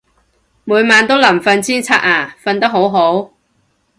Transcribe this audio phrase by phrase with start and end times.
[0.63, 3.31] 每晚都臨瞓先刷牙，瞓得好好